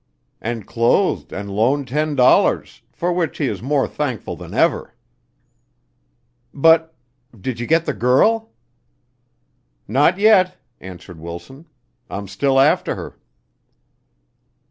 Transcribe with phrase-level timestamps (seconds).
[0.41, 4.95] "And clothed and loaned ten dollars, for which he is more thankful than ever."
[6.51, 6.95] "But
[7.39, 8.49] did you get the girl?"
[9.87, 11.67] "Not yet," answered Wilson.
[12.09, 13.15] "I'm still after her."